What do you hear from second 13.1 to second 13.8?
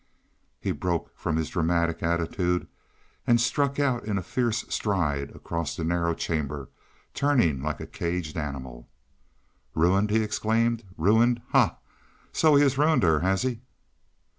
has he?"